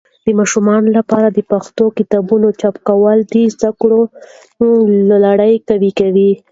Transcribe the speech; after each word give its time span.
د 0.25 0.27
ماشومانو 0.39 0.87
لپاره 0.97 1.27
د 1.31 1.39
پښتو 1.51 1.85
کتابونه 1.97 2.47
چاپول 2.61 3.17
د 3.33 3.35
زده 3.53 3.69
کړې 3.81 4.01
لړی 5.25 5.53
قوي 5.69 5.91
کوي. 5.99 6.31